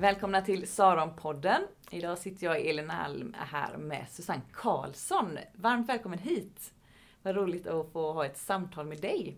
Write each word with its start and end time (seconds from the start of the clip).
Välkomna 0.00 0.42
till 0.42 0.68
Saronpodden. 0.68 1.62
Idag 1.90 2.18
sitter 2.18 2.46
jag, 2.46 2.66
Elin 2.66 2.90
Alm, 2.90 3.34
här 3.38 3.76
med 3.76 4.06
Susanne 4.10 4.42
Karlsson. 4.52 5.38
Varmt 5.54 5.88
välkommen 5.88 6.18
hit! 6.18 6.74
Vad 7.22 7.36
roligt 7.36 7.66
att 7.66 7.92
få 7.92 8.12
ha 8.12 8.26
ett 8.26 8.38
samtal 8.38 8.86
med 8.86 9.00
dig. 9.00 9.36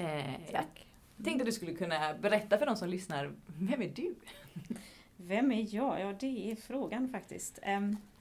Eh, 0.00 0.52
Tack. 0.52 0.86
Jag 1.16 1.24
tänkte 1.24 1.42
att 1.42 1.46
du 1.46 1.52
skulle 1.52 1.74
kunna 1.74 2.14
berätta 2.14 2.58
för 2.58 2.66
de 2.66 2.76
som 2.76 2.88
lyssnar, 2.88 3.32
vem 3.46 3.82
är 3.82 3.88
du? 3.88 4.14
Vem 5.16 5.52
är 5.52 5.74
jag? 5.74 6.00
Ja, 6.00 6.12
det 6.20 6.50
är 6.50 6.56
frågan 6.56 7.08
faktiskt. 7.08 7.58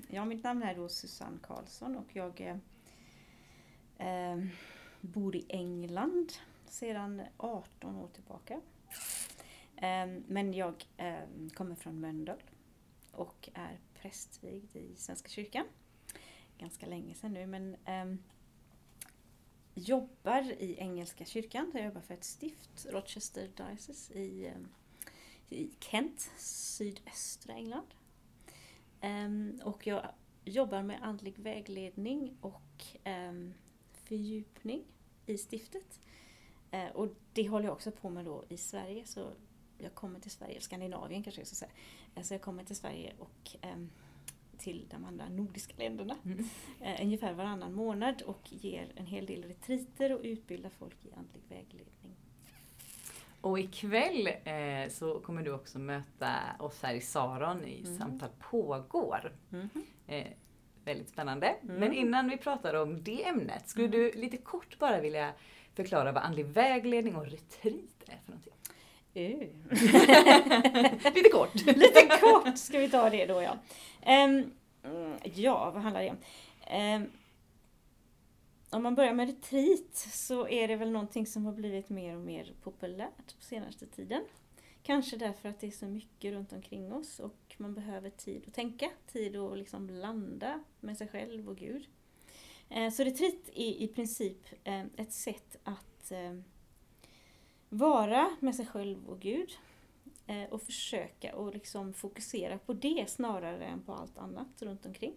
Ja, 0.07 0.25
mitt 0.25 0.43
namn 0.43 0.63
är 0.63 0.75
då 0.75 0.89
Susanne 0.89 1.37
Karlsson 1.41 1.95
och 1.97 2.07
jag 2.15 2.59
bor 5.01 5.35
i 5.35 5.45
England 5.49 6.33
sedan 6.65 7.21
18 7.37 7.95
år 7.95 8.07
tillbaka. 8.07 8.61
Ehm, 9.83 10.23
men 10.27 10.53
jag 10.53 10.85
ehm, 10.97 11.49
kommer 11.49 11.75
från 11.75 11.99
Mölndal 11.99 12.43
och 13.11 13.49
är 13.53 13.79
prästvigd 13.93 14.75
i 14.75 14.95
Svenska 14.95 15.29
kyrkan. 15.29 15.65
Ganska 16.57 16.85
länge 16.85 17.15
sedan 17.15 17.33
nu 17.33 17.47
men 17.47 17.75
ehm, 17.85 18.23
jobbar 19.73 20.51
i 20.51 20.75
Engelska 20.79 21.25
kyrkan. 21.25 21.71
Jag 21.73 21.85
jobbar 21.85 22.01
för 22.01 22.13
ett 22.13 22.23
stift, 22.23 22.85
Rochester 22.89 23.49
Diocese 23.55 24.11
i, 24.13 24.53
i 25.49 25.71
Kent, 25.79 26.31
sydöstra 26.37 27.53
England. 27.53 27.93
och 29.63 29.87
jag 29.87 30.05
jobbar 30.45 30.83
med 30.83 31.03
andlig 31.03 31.39
vägledning 31.39 32.37
och 32.41 32.85
fördjupning 33.93 34.83
i 35.25 35.37
stiftet. 35.37 35.99
Eh, 36.71 36.87
och 36.87 37.07
det 37.33 37.49
håller 37.49 37.65
jag 37.65 37.73
också 37.73 37.91
på 37.91 38.09
med 38.09 38.25
då 38.25 38.43
i 38.49 38.57
Sverige. 38.57 39.05
Så 39.05 39.33
jag 39.83 39.95
kommer 39.95 40.19
till 40.19 40.31
Sverige, 40.31 40.61
Skandinavien 40.61 41.23
kanske 41.23 41.41
jag 41.41 41.47
ska 41.47 41.55
säga. 41.55 41.71
Eh, 42.15 42.23
så 42.23 42.33
jag 42.33 42.41
kommer 42.41 42.63
till 42.63 42.75
Sverige 42.75 43.13
och 43.19 43.55
um, 43.73 43.89
till 44.57 44.87
de 44.89 45.05
andra 45.05 45.29
nordiska 45.29 45.73
länderna 45.77 46.15
mm. 46.25 46.39
uh, 46.81 47.01
ungefär 47.01 47.33
varannan 47.33 47.73
månad 47.73 48.21
och 48.21 48.41
ger 48.43 48.91
en 48.95 49.05
hel 49.05 49.25
del 49.25 49.43
retriter 49.43 50.13
och 50.13 50.21
utbildar 50.23 50.69
folk 50.69 51.05
i 51.05 51.13
andlig 51.13 51.41
vägledning. 51.49 52.15
Och 53.43 53.59
ikväll 53.59 54.27
eh, 54.27 54.89
så 54.89 55.19
kommer 55.19 55.43
du 55.43 55.51
också 55.51 55.79
möta 55.79 56.31
oss 56.59 56.83
här 56.83 56.93
i 56.93 57.01
Saron 57.01 57.65
i 57.65 57.79
mm. 57.79 57.97
Samtal 57.97 58.29
pågår. 58.39 59.31
Mm. 59.51 59.69
Eh, 60.07 60.27
väldigt 60.85 61.09
spännande. 61.09 61.47
Mm. 61.47 61.75
Men 61.75 61.93
innan 61.93 62.29
vi 62.29 62.37
pratar 62.37 62.73
om 62.73 63.03
det 63.03 63.27
ämnet, 63.27 63.69
skulle 63.69 63.87
mm. 63.87 63.99
du 63.99 64.11
lite 64.11 64.37
kort 64.37 64.79
bara 64.79 65.01
vilja 65.01 65.33
förklara 65.73 66.11
vad 66.11 66.23
andlig 66.23 66.45
vägledning 66.45 67.15
och 67.15 67.25
retreat 67.25 68.03
är 68.07 68.17
för 68.17 68.31
någonting? 68.31 68.42
Uh. 69.15 69.47
Lite 71.15 71.29
kort. 71.31 71.55
Lite 71.65 72.19
kort 72.21 72.57
ska 72.57 72.79
vi 72.79 72.89
ta 72.89 73.09
det 73.09 73.25
då 73.25 73.41
ja. 73.41 73.57
Um, 74.25 74.51
ja, 75.23 75.71
vad 75.71 75.83
handlar 75.83 76.01
det 76.01 76.09
om? 76.09 76.17
Um, 77.01 77.11
om 78.69 78.83
man 78.83 78.95
börjar 78.95 79.13
med 79.13 79.27
retreat 79.27 79.95
så 79.95 80.47
är 80.47 80.67
det 80.67 80.75
väl 80.75 80.91
någonting 80.91 81.25
som 81.25 81.45
har 81.45 81.53
blivit 81.53 81.89
mer 81.89 82.15
och 82.15 82.21
mer 82.21 82.53
populärt 82.63 83.37
på 83.37 83.43
senaste 83.43 83.87
tiden. 83.87 84.23
Kanske 84.83 85.17
därför 85.17 85.49
att 85.49 85.59
det 85.59 85.67
är 85.67 85.71
så 85.71 85.85
mycket 85.85 86.33
runt 86.33 86.53
omkring 86.53 86.93
oss 86.93 87.19
och 87.19 87.55
man 87.57 87.73
behöver 87.73 88.09
tid 88.09 88.43
att 88.47 88.53
tänka, 88.53 88.89
tid 89.11 89.35
att 89.35 89.57
liksom 89.57 89.89
landa 89.89 90.63
med 90.79 90.97
sig 90.97 91.07
själv 91.07 91.49
och 91.49 91.57
Gud. 91.57 91.87
Eh, 92.69 92.91
så 92.91 93.03
retreat 93.03 93.49
är 93.53 93.71
i 93.71 93.87
princip 93.87 94.47
eh, 94.63 94.85
ett 94.97 95.13
sätt 95.13 95.57
att 95.63 96.11
vara 97.73 98.35
med 98.39 98.55
sig 98.55 98.65
själv 98.65 99.09
och 99.09 99.19
Gud 99.19 99.57
eh, 100.27 100.43
och 100.49 100.61
försöka 100.61 101.35
och 101.35 101.53
liksom 101.53 101.93
fokusera 101.93 102.57
på 102.57 102.73
det 102.73 103.09
snarare 103.09 103.65
än 103.65 103.81
på 103.81 103.93
allt 103.93 104.17
annat 104.17 104.61
runt 104.61 104.85
omkring. 104.85 105.15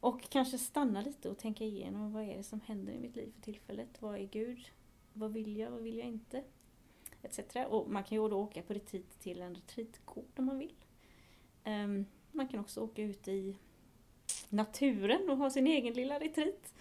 Och 0.00 0.30
kanske 0.30 0.58
stanna 0.58 1.00
lite 1.00 1.28
och 1.28 1.38
tänka 1.38 1.64
igenom 1.64 2.12
vad 2.12 2.22
är 2.22 2.36
det 2.36 2.42
som 2.42 2.60
händer 2.60 2.92
i 2.92 2.98
mitt 2.98 3.16
liv 3.16 3.32
för 3.34 3.42
tillfället? 3.42 4.02
Vad 4.02 4.14
är 4.14 4.24
Gud? 4.24 4.70
Vad 5.12 5.32
vill 5.32 5.56
jag? 5.56 5.70
Vad 5.70 5.80
vill 5.82 5.98
jag 5.98 6.06
inte? 6.06 6.44
Etc. 7.22 7.38
Och 7.68 7.90
man 7.90 8.04
kan 8.04 8.18
ju 8.18 8.28
då 8.28 8.36
åka 8.36 8.62
på 8.62 8.74
retreat 8.74 9.20
till 9.20 9.42
en 9.42 9.54
retreatgård 9.54 10.24
om 10.36 10.44
man 10.44 10.58
vill. 10.58 10.74
Ehm, 11.64 12.06
man 12.32 12.48
kan 12.48 12.60
också 12.60 12.80
åka 12.80 13.02
ut 13.02 13.28
i 13.28 13.56
naturen 14.48 15.30
och 15.30 15.36
ha 15.36 15.50
sin 15.50 15.66
egen 15.66 15.94
lilla 15.94 16.18
retreat. 16.20 16.74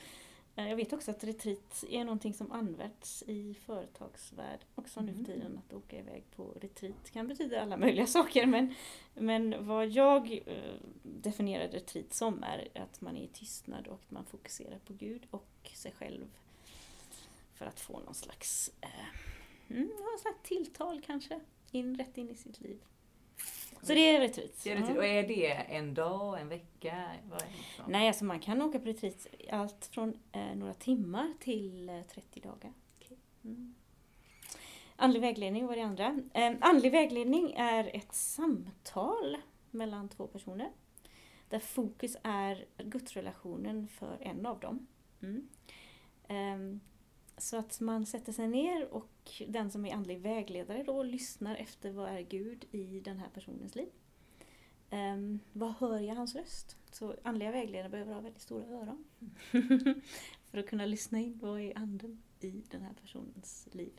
Eh, 0.59 0.69
jag 0.69 0.75
vet 0.75 0.93
också 0.93 1.11
att 1.11 1.23
retreat 1.23 1.83
är 1.89 2.03
någonting 2.03 2.33
som 2.33 2.51
används 2.51 3.23
i 3.27 3.53
företagsvärld 3.53 4.59
också 4.75 5.01
nu 5.01 5.13
för 5.13 5.19
mm. 5.19 5.25
tiden. 5.25 5.57
Att 5.65 5.73
åka 5.73 5.99
iväg 5.99 6.23
på 6.35 6.53
retreat 6.61 7.11
kan 7.11 7.27
betyda 7.27 7.61
alla 7.61 7.77
möjliga 7.77 8.07
saker 8.17 8.45
men, 8.45 8.73
men 9.13 9.67
vad 9.67 9.87
jag 9.87 10.31
eh, 10.45 10.73
definierar 11.03 11.67
retreat 11.67 12.13
som 12.13 12.43
är 12.43 12.67
att 12.73 13.01
man 13.01 13.17
är 13.17 13.23
i 13.23 13.27
tystnad 13.27 13.87
och 13.87 13.93
att 13.93 14.11
man 14.11 14.25
fokuserar 14.25 14.79
på 14.79 14.93
Gud 14.93 15.27
och 15.31 15.71
sig 15.73 15.91
själv. 15.91 16.25
För 17.53 17.65
att 17.65 17.79
få 17.79 17.99
någon 17.99 18.15
slags, 18.15 18.71
eh, 18.81 19.69
mm, 19.69 19.91
tilltal 20.43 21.01
kanske, 21.01 21.39
in, 21.71 21.97
rätt 21.97 22.17
in 22.17 22.29
i 22.29 22.35
sitt 22.35 22.61
liv. 22.61 22.79
Så 23.81 23.93
det 23.93 24.15
är 24.15 24.19
retreat. 24.19 24.51
Det 24.63 24.71
är 24.71 24.75
retreat. 24.75 24.97
Och 24.97 25.05
är 25.05 25.27
det 25.27 25.51
en 25.51 25.93
dag, 25.93 26.41
en 26.41 26.49
vecka? 26.49 27.11
Vad 27.29 27.41
är 27.41 27.45
det 27.45 27.83
Nej, 27.87 28.07
alltså 28.07 28.25
man 28.25 28.39
kan 28.39 28.61
åka 28.61 28.79
på 28.79 28.85
retreat 28.85 29.27
allt 29.51 29.85
från 29.85 30.19
eh, 30.31 30.55
några 30.55 30.73
timmar 30.73 31.33
till 31.39 31.89
eh, 31.89 32.01
30 32.01 32.39
dagar. 32.39 32.73
Okay. 32.99 33.17
Mm. 33.43 33.75
Andlig 34.95 35.21
vägledning 35.21 35.67
var 35.67 35.75
det 35.75 35.81
andra. 35.81 36.19
Eh, 36.33 36.53
andlig 36.61 36.91
vägledning 36.91 37.53
är 37.53 37.95
ett 37.95 38.13
samtal 38.13 39.37
mellan 39.71 40.09
två 40.09 40.27
personer. 40.27 40.69
Där 41.49 41.59
fokus 41.59 42.17
är 42.23 42.65
gudsrelationen 42.77 43.87
för 43.87 44.17
en 44.21 44.45
av 44.45 44.59
dem. 44.59 44.87
Mm. 45.21 45.49
Så 47.39 47.57
att 47.57 47.79
man 47.79 48.05
sätter 48.05 48.31
sig 48.31 48.47
ner 48.47 48.93
och 48.93 49.31
den 49.47 49.71
som 49.71 49.85
är 49.85 49.93
andlig 49.93 50.19
vägledare 50.19 50.83
då 50.83 51.03
lyssnar 51.03 51.55
efter 51.55 51.91
vad 51.91 52.09
är 52.09 52.21
Gud 52.21 52.65
i 52.71 52.99
den 52.99 53.17
här 53.17 53.29
personens 53.33 53.75
liv. 53.75 53.89
Um, 54.91 55.39
vad 55.53 55.73
hör 55.73 55.99
jag 55.99 56.15
hans 56.15 56.35
röst? 56.35 56.77
Så 56.91 57.15
andliga 57.23 57.51
vägledare 57.51 57.89
behöver 57.89 58.13
ha 58.13 58.21
väldigt 58.21 58.41
stora 58.41 58.65
öron. 58.65 59.05
för 60.51 60.57
att 60.57 60.67
kunna 60.67 60.85
lyssna 60.85 61.19
in 61.19 61.39
vad 61.41 61.61
är 61.61 61.77
anden 61.77 62.21
i 62.39 62.63
den 62.69 62.81
här 62.81 62.93
personens 63.01 63.67
liv. 63.71 63.93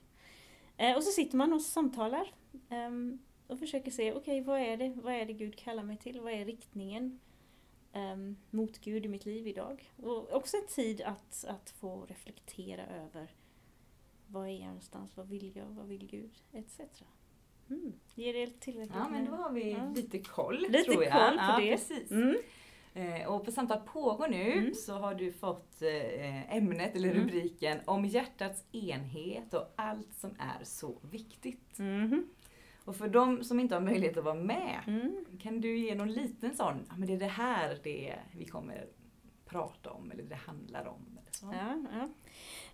Uh, 0.83 0.97
och 0.97 1.03
så 1.03 1.11
sitter 1.11 1.37
man 1.37 1.53
och 1.53 1.63
samtalar 1.63 2.35
um, 2.69 3.19
och 3.47 3.59
försöker 3.59 3.91
se, 3.91 4.13
okej 4.13 4.21
okay, 4.21 4.43
vad 4.43 4.61
är 4.61 4.77
det? 4.77 4.95
Vad 5.03 5.15
är 5.15 5.27
det 5.27 5.33
Gud 5.33 5.57
kallar 5.57 5.83
mig 5.83 5.97
till? 5.97 6.21
Vad 6.21 6.33
är 6.33 6.45
riktningen? 6.45 7.21
Um, 7.95 8.37
mot 8.51 8.79
Gud 8.79 9.05
i 9.05 9.09
mitt 9.09 9.27
liv 9.27 9.47
idag. 9.47 9.93
Och 9.97 10.33
också 10.33 10.57
en 10.57 10.67
tid 10.67 11.01
att, 11.01 11.45
att 11.49 11.71
få 11.71 12.07
reflektera 12.07 12.87
över 12.87 13.35
var 14.27 14.47
är 14.47 14.59
jag 14.59 14.67
någonstans, 14.67 15.17
vad 15.17 15.29
vill 15.29 15.57
jag, 15.57 15.67
vad 15.67 15.87
vill 15.87 16.07
Gud, 16.07 16.33
etc. 16.53 16.81
Mm. 17.71 17.93
Ger 18.15 18.35
det 18.35 18.61
tillräckligt 18.61 18.97
Ja, 18.97 19.09
men 19.09 19.25
då 19.25 19.33
har 19.33 19.53
vi 19.53 19.73
ja. 19.73 19.93
lite 19.95 20.19
koll, 20.19 20.61
lite 20.61 20.85
tror 20.85 21.05
jag. 21.05 21.13
koll 21.13 21.39
på 21.39 21.45
ja, 21.45 21.59
det. 21.61 21.71
Precis. 21.71 22.11
Mm. 22.11 22.37
Eh, 22.95 23.27
och 23.27 23.45
på 23.45 23.53
Samtal 23.53 23.81
pågår 23.81 24.29
nu 24.29 24.53
mm. 24.53 24.75
så 24.75 24.95
har 24.95 25.15
du 25.15 25.33
fått 25.33 25.83
eh, 25.83 26.57
ämnet 26.57 26.97
eller 26.97 27.11
mm. 27.11 27.23
rubriken 27.23 27.79
om 27.85 28.05
hjärtats 28.05 28.65
enhet 28.73 29.55
och 29.55 29.73
allt 29.77 30.15
som 30.15 30.31
är 30.39 30.65
så 30.65 30.99
viktigt. 31.11 31.79
Och 32.91 32.97
för 32.97 33.09
de 33.09 33.45
som 33.45 33.61
inte 33.61 33.75
har 33.75 33.83
möjlighet 33.83 34.17
att 34.17 34.25
vara 34.25 34.35
med, 34.35 34.81
mm. 34.87 35.25
kan 35.43 35.61
du 35.61 35.79
ge 35.79 35.95
någon 35.95 36.13
liten 36.13 36.57
sån, 36.57 36.87
ja 36.89 36.95
men 36.97 37.09
det 37.09 37.15
är 37.15 37.19
det 37.19 37.27
här 37.27 37.79
det 37.83 38.15
vi 38.37 38.45
kommer 38.45 38.87
prata 39.47 39.91
om 39.91 40.11
eller 40.11 40.23
det 40.23 40.35
handlar 40.35 40.89
om? 40.89 41.19
Eller 41.21 41.33
så. 41.33 41.47
Ja, 41.53 41.85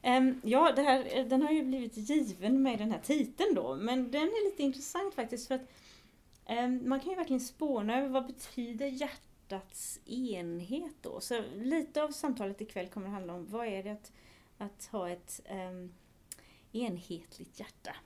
ja. 0.03 0.17
Um, 0.17 0.41
ja 0.45 0.73
det 0.77 0.83
här, 0.83 1.25
den 1.25 1.43
har 1.43 1.51
ju 1.51 1.65
blivit 1.65 1.97
given 1.97 2.63
med 2.63 2.79
den 2.79 2.91
här 2.91 2.99
titeln 2.99 3.55
då, 3.55 3.77
men 3.77 4.11
den 4.11 4.23
är 4.23 4.51
lite 4.51 4.63
intressant 4.63 5.15
faktiskt 5.15 5.49
för 5.49 5.55
att 5.55 5.71
um, 6.49 6.89
man 6.89 7.01
kan 7.01 7.11
ju 7.11 7.17
verkligen 7.17 7.41
spåna 7.41 7.99
över 7.99 8.09
vad 8.09 8.27
betyder 8.27 8.87
hjärtats 8.87 10.01
enhet 10.07 10.95
då? 11.01 11.21
Så 11.21 11.43
lite 11.55 12.03
av 12.03 12.09
samtalet 12.09 12.61
ikväll 12.61 12.89
kommer 12.89 13.07
att 13.07 13.13
handla 13.13 13.35
om 13.35 13.47
vad 13.47 13.67
är 13.67 13.83
det 13.83 13.91
att, 13.91 14.13
att 14.59 14.89
ha 14.93 15.09
ett 15.09 15.41
um, 15.51 15.95
enhetligt 16.73 17.61
hjärta? 17.61 17.97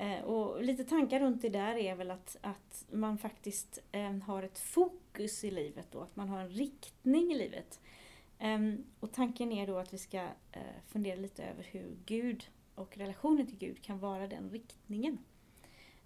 Eh, 0.00 0.20
och 0.20 0.62
lite 0.62 0.84
tankar 0.84 1.20
runt 1.20 1.42
det 1.42 1.48
där 1.48 1.76
är 1.76 1.94
väl 1.94 2.10
att, 2.10 2.36
att 2.40 2.86
man 2.90 3.18
faktiskt 3.18 3.78
eh, 3.92 4.12
har 4.12 4.42
ett 4.42 4.58
fokus 4.58 5.44
i 5.44 5.50
livet 5.50 5.86
då, 5.90 6.00
att 6.00 6.16
man 6.16 6.28
har 6.28 6.40
en 6.40 6.48
riktning 6.48 7.32
i 7.32 7.34
livet. 7.34 7.80
Ehm, 8.38 8.84
och 9.00 9.12
tanken 9.12 9.52
är 9.52 9.66
då 9.66 9.78
att 9.78 9.94
vi 9.94 9.98
ska 9.98 10.18
eh, 10.52 10.62
fundera 10.86 11.16
lite 11.16 11.44
över 11.44 11.62
hur 11.70 11.96
Gud 12.06 12.44
och 12.74 12.98
relationen 12.98 13.46
till 13.46 13.58
Gud 13.58 13.82
kan 13.82 13.98
vara 13.98 14.26
den 14.26 14.50
riktningen. 14.50 15.18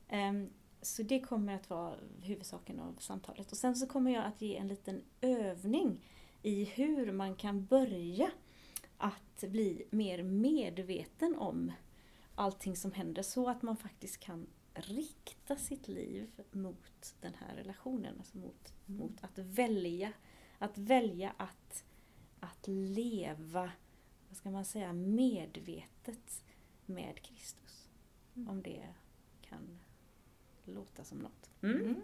Ehm, 0.08 0.50
så 0.82 1.02
det 1.02 1.20
kommer 1.20 1.54
att 1.54 1.70
vara 1.70 1.94
huvudsaken 2.22 2.80
av 2.80 2.96
samtalet. 2.98 3.52
Och 3.52 3.58
sen 3.58 3.76
så 3.76 3.86
kommer 3.86 4.10
jag 4.10 4.24
att 4.24 4.42
ge 4.42 4.56
en 4.56 4.68
liten 4.68 5.02
övning 5.20 6.00
i 6.42 6.64
hur 6.64 7.12
man 7.12 7.36
kan 7.36 7.66
börja 7.66 8.30
att 8.98 9.44
bli 9.48 9.86
mer 9.90 10.22
medveten 10.22 11.36
om 11.36 11.72
allting 12.34 12.76
som 12.76 12.92
händer 12.92 13.22
så 13.22 13.48
att 13.48 13.62
man 13.62 13.76
faktiskt 13.76 14.20
kan 14.20 14.46
rikta 14.74 15.56
sitt 15.56 15.88
liv 15.88 16.30
mot 16.50 17.14
den 17.20 17.34
här 17.34 17.56
relationen, 17.56 18.14
alltså 18.18 18.38
mot, 18.38 18.72
Mm. 18.88 19.00
mot 19.00 19.24
att 19.24 19.38
välja. 19.38 20.12
Att 20.58 20.78
välja 20.78 21.32
att, 21.36 21.84
att 22.40 22.68
leva, 22.68 23.70
vad 24.28 24.36
ska 24.36 24.50
man 24.50 24.64
säga, 24.64 24.92
medvetet 24.92 26.44
med 26.86 27.22
Kristus. 27.22 27.88
Mm. 28.36 28.48
Om 28.48 28.62
det 28.62 28.86
kan 29.40 29.78
låta 30.64 31.04
som 31.04 31.18
något. 31.18 31.50
Mm. 31.62 31.94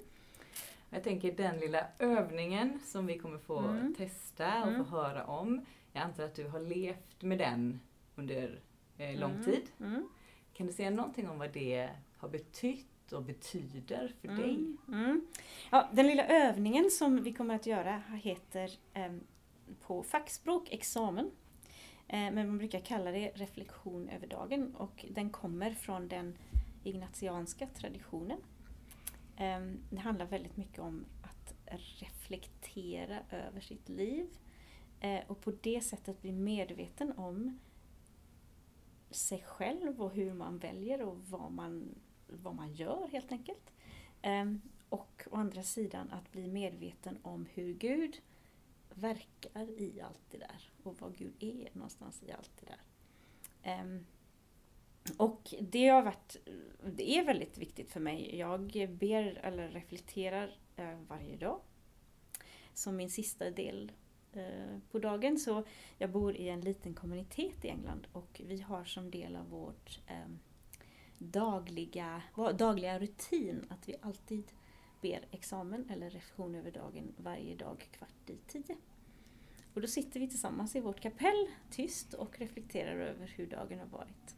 Jag 0.90 1.04
tänker 1.04 1.32
den 1.32 1.58
lilla 1.60 1.86
övningen 1.98 2.80
som 2.84 3.06
vi 3.06 3.18
kommer 3.18 3.38
få 3.38 3.58
Mm. 3.58 3.94
testa 3.94 4.62
och 4.62 4.68
Mm. 4.68 4.84
få 4.84 4.90
höra 4.90 5.26
om. 5.26 5.64
Jag 5.92 6.02
antar 6.02 6.24
att 6.24 6.34
du 6.34 6.48
har 6.48 6.60
levt 6.60 7.22
med 7.22 7.38
den 7.38 7.80
under 8.16 8.60
eh, 8.98 9.18
lång 9.20 9.30
Mm. 9.32 9.44
tid. 9.44 9.62
Kan 10.60 10.66
du 10.66 10.72
säga 10.72 10.90
någonting 10.90 11.28
om 11.28 11.38
vad 11.38 11.52
det 11.52 11.90
har 12.16 12.28
betytt 12.28 13.12
och 13.12 13.22
betyder 13.22 14.14
för 14.20 14.28
Mm, 14.28 14.40
dig? 14.42 14.76
Mm. 14.88 15.26
Ja, 15.70 15.88
den 15.92 16.06
lilla 16.06 16.26
övningen 16.26 16.90
som 16.90 17.22
vi 17.22 17.32
kommer 17.32 17.54
att 17.54 17.66
göra 17.66 18.02
heter 18.22 18.70
em, 18.94 19.20
på 19.80 20.02
fackspråk 20.02 20.68
examen. 20.72 21.30
Eh, 22.08 22.18
men 22.18 22.34
man 22.34 22.58
brukar 22.58 22.80
kalla 22.80 23.10
det 23.10 23.30
reflektion 23.34 24.08
över 24.08 24.26
dagen 24.26 24.74
och 24.74 25.04
den 25.10 25.30
kommer 25.30 25.70
från 25.70 26.08
den 26.08 26.38
ignatianska 26.84 27.66
traditionen. 27.66 28.38
Em, 29.36 29.78
det 29.90 30.00
handlar 30.00 30.26
väldigt 30.26 30.56
mycket 30.56 30.78
om 30.78 31.04
att 31.22 31.54
reflektera 32.00 33.18
över 33.30 33.60
sitt 33.60 33.88
liv 33.88 34.26
eh, 35.00 35.20
och 35.26 35.40
på 35.40 35.52
det 35.62 35.80
sättet 35.80 36.22
bli 36.22 36.32
medveten 36.32 37.12
om 37.16 37.58
sig 39.10 39.42
själv 39.46 40.02
och 40.02 40.12
hur 40.12 40.34
man 40.34 40.58
väljer 40.58 41.02
och 41.02 41.18
vad 41.18 41.52
man, 41.52 41.94
vad 42.26 42.54
man 42.54 42.72
gör 42.72 43.08
helt 43.12 43.32
enkelt. 43.32 43.72
Ehm, 44.22 44.60
och 44.88 45.22
å 45.30 45.36
andra 45.36 45.62
sidan 45.62 46.10
att 46.10 46.32
bli 46.32 46.46
medveten 46.46 47.18
om 47.22 47.46
hur 47.54 47.74
Gud 47.74 48.20
verkar 48.94 49.80
i 49.80 50.00
allt 50.00 50.30
det 50.30 50.38
där 50.38 50.72
och 50.82 51.00
vad 51.00 51.16
Gud 51.16 51.34
är 51.40 51.68
någonstans 51.72 52.22
i 52.22 52.32
allt 52.32 52.50
det 52.60 52.66
där. 52.66 52.80
Ehm, 53.62 54.06
och 55.16 55.54
det 55.60 55.88
har 55.88 56.02
varit, 56.02 56.36
det 56.96 57.18
är 57.18 57.24
väldigt 57.24 57.58
viktigt 57.58 57.90
för 57.90 58.00
mig. 58.00 58.36
Jag 58.36 58.60
ber 58.88 59.40
eller 59.42 59.70
reflekterar 59.70 60.58
eh, 60.76 60.98
varje 61.08 61.36
dag. 61.36 61.60
Som 62.74 62.96
min 62.96 63.10
sista 63.10 63.50
del 63.50 63.92
på 64.90 64.98
dagen. 64.98 65.38
Så 65.38 65.64
jag 65.98 66.10
bor 66.10 66.36
i 66.36 66.48
en 66.48 66.60
liten 66.60 66.94
kommunitet 66.94 67.64
i 67.64 67.68
England 67.68 68.06
och 68.12 68.40
vi 68.46 68.60
har 68.60 68.84
som 68.84 69.10
del 69.10 69.36
av 69.36 69.48
vårt 69.48 70.00
ehm, 70.06 70.38
dagliga, 71.18 72.22
dagliga 72.58 72.98
rutin 72.98 73.66
att 73.68 73.88
vi 73.88 73.94
alltid 74.00 74.44
ber 75.00 75.24
examen 75.30 75.90
eller 75.90 76.10
reflektion 76.10 76.54
över 76.54 76.70
dagen 76.70 77.14
varje 77.16 77.56
dag 77.56 77.88
kvart 77.90 78.30
i 78.30 78.36
tio. 78.46 78.76
Och 79.74 79.80
då 79.80 79.86
sitter 79.86 80.20
vi 80.20 80.28
tillsammans 80.28 80.76
i 80.76 80.80
vårt 80.80 81.00
kapell 81.00 81.46
tyst 81.70 82.14
och 82.14 82.38
reflekterar 82.38 82.96
över 83.00 83.26
hur 83.26 83.46
dagen 83.46 83.78
har 83.78 83.86
varit. 83.86 84.36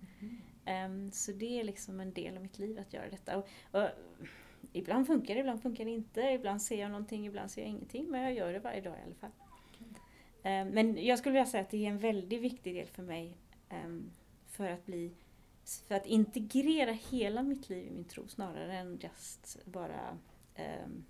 Ehm, 0.64 1.10
så 1.12 1.32
det 1.32 1.60
är 1.60 1.64
liksom 1.64 2.00
en 2.00 2.12
del 2.12 2.36
av 2.36 2.42
mitt 2.42 2.58
liv 2.58 2.78
att 2.78 2.92
göra 2.92 3.10
detta. 3.10 3.38
Och, 3.38 3.48
och, 3.70 3.88
ibland 4.72 5.06
funkar 5.06 5.34
det, 5.34 5.40
ibland 5.40 5.62
funkar 5.62 5.84
det 5.84 5.90
inte. 5.90 6.20
Ibland 6.20 6.62
ser 6.62 6.80
jag 6.80 6.90
någonting, 6.90 7.26
ibland 7.26 7.50
ser 7.50 7.62
jag 7.62 7.70
ingenting. 7.70 8.10
Men 8.10 8.22
jag 8.22 8.34
gör 8.34 8.52
det 8.52 8.58
varje 8.58 8.80
dag 8.80 8.98
i 8.98 9.02
alla 9.06 9.14
fall. 9.14 9.30
Ehm, 10.42 10.68
men 10.68 11.04
jag 11.04 11.18
skulle 11.18 11.32
vilja 11.32 11.46
säga 11.46 11.62
att 11.62 11.70
det 11.70 11.86
är 11.86 11.90
en 11.90 11.98
väldigt 11.98 12.40
viktig 12.40 12.74
del 12.74 12.86
för 12.86 13.02
mig 13.02 13.36
ehm, 13.68 14.10
för 14.46 14.68
att 14.68 14.86
bli 14.86 15.12
för 15.88 15.94
att 15.94 16.06
integrera 16.06 16.92
hela 16.92 17.42
mitt 17.42 17.68
liv 17.68 17.86
i 17.86 17.90
min 17.90 18.04
tro 18.04 18.28
snarare 18.28 18.78
än 18.78 18.98
just 19.02 19.64
bara 19.64 20.18
um, 20.58 21.04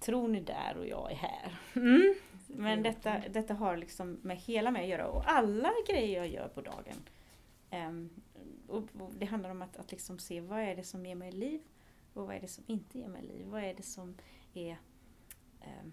Tron 0.00 0.34
är 0.34 0.40
där 0.40 0.76
och 0.76 0.86
jag 0.86 1.12
är 1.12 1.16
här. 1.16 1.58
Mm. 1.76 2.14
Men 2.46 2.82
detta, 2.82 3.22
detta 3.30 3.54
har 3.54 3.76
liksom 3.76 4.18
med 4.22 4.36
hela 4.36 4.70
mig 4.70 4.82
att 4.82 4.88
göra 4.88 5.08
och 5.08 5.30
alla 5.30 5.72
grejer 5.88 6.16
jag 6.16 6.28
gör 6.28 6.48
på 6.48 6.60
dagen. 6.60 6.96
Ehm, 7.70 8.10
och, 8.68 8.82
och 9.00 9.14
det 9.18 9.26
handlar 9.26 9.50
om 9.50 9.62
att, 9.62 9.76
att 9.76 9.90
liksom 9.90 10.18
se 10.18 10.40
vad 10.40 10.60
är 10.60 10.76
det 10.76 10.84
som 10.84 11.06
ger 11.06 11.14
mig 11.14 11.32
liv 11.32 11.60
och 12.14 12.26
vad 12.26 12.36
är 12.36 12.40
det 12.40 12.48
som 12.48 12.64
inte 12.66 12.98
ger 12.98 13.08
mig 13.08 13.22
liv. 13.22 13.46
Vad 13.46 13.64
är 13.64 13.74
det 13.74 13.82
som 13.82 14.16
är 14.54 14.76
ehm, 15.60 15.92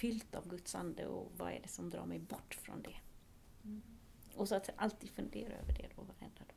fyllt 0.00 0.34
av 0.34 0.48
Guds 0.48 0.74
ande 0.74 1.06
och 1.06 1.32
vad 1.36 1.52
är 1.52 1.60
det 1.62 1.68
som 1.68 1.90
drar 1.90 2.06
mig 2.06 2.18
bort 2.18 2.54
från 2.54 2.82
det. 2.82 2.96
Mm. 3.64 3.82
Och 4.34 4.48
så 4.48 4.54
att 4.54 4.70
alltid 4.76 5.10
fundera 5.10 5.52
över 5.52 5.72
det 5.72 5.86
då 5.96 6.02
varenda 6.02 6.38
dag. 6.38 6.56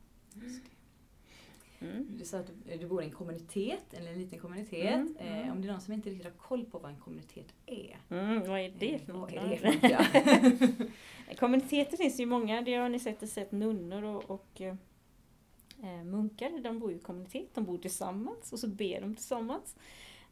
Mm. 1.80 2.18
Du 2.18 2.24
sa 2.24 2.38
att 2.38 2.46
du, 2.46 2.76
du 2.76 2.86
bor 2.86 3.02
i 3.02 3.04
en 3.04 3.12
kommunitet, 3.12 3.94
eller 3.94 4.12
en 4.12 4.18
liten 4.18 4.38
kommunitet. 4.38 4.94
Mm, 4.94 5.16
mm. 5.18 5.44
Eh, 5.44 5.52
om 5.52 5.62
det 5.62 5.68
är 5.68 5.72
någon 5.72 5.80
som 5.80 5.94
inte 5.94 6.10
riktigt 6.10 6.24
har 6.24 6.38
koll 6.38 6.64
på 6.64 6.78
vad 6.78 6.90
en 6.90 7.00
kommunitet 7.00 7.54
är. 7.66 7.98
Mm, 8.10 8.48
vad 8.48 8.60
är 8.60 8.72
det 8.78 8.98
för 8.98 9.12
Eh, 9.12 9.18
något? 9.18 9.30
det 9.30 9.58
för 9.58 10.78
något? 10.78 10.90
Kommuniteter 11.38 11.96
finns 11.96 12.20
ju 12.20 12.26
många, 12.26 12.62
det 12.62 12.74
har 12.74 12.88
ni 12.88 12.98
sett, 12.98 13.30
sett 13.30 13.52
nunnor 13.52 14.02
och, 14.02 14.30
och 14.30 14.60
eh, 14.60 16.04
munkar, 16.04 16.62
de 16.62 16.78
bor 16.78 16.90
ju 16.90 16.96
i 16.96 17.00
kommunitet, 17.00 17.54
de 17.54 17.64
bor 17.64 17.78
tillsammans 17.78 18.52
och 18.52 18.58
så 18.58 18.68
ber 18.68 19.00
de 19.00 19.14
tillsammans. 19.14 19.76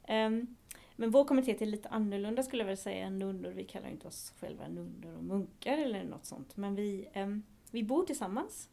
Ehm, 0.04 0.56
men 0.96 1.10
vår 1.10 1.24
kommunitet 1.24 1.62
är 1.62 1.66
lite 1.66 1.88
annorlunda 1.88 2.42
skulle 2.42 2.62
jag 2.62 2.66
vilja 2.66 2.82
säga 2.82 3.06
än 3.06 3.18
nunnor, 3.18 3.50
vi 3.50 3.64
kallar 3.64 3.88
inte 3.88 4.08
oss 4.08 4.32
själva 4.40 4.68
nunnor 4.68 5.16
och 5.16 5.24
munkar 5.24 5.78
eller 5.78 6.04
något 6.04 6.26
sånt. 6.26 6.56
Men 6.56 6.74
vi, 6.74 7.08
eh, 7.12 7.36
vi 7.70 7.82
bor 7.82 8.04
tillsammans 8.04 8.68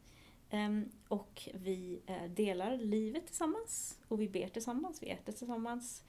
eh, 0.49 0.69
och 1.07 1.49
vi 1.53 1.99
eh, 2.05 2.29
delar 2.29 2.77
livet 2.77 3.27
tillsammans 3.27 3.99
och 4.07 4.21
vi 4.21 4.29
ber 4.29 4.47
tillsammans, 4.47 5.03
vi 5.03 5.09
äter 5.09 5.33
tillsammans. 5.33 6.03